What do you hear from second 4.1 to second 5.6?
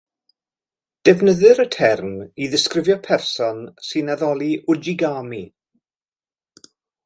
addoli ujigami.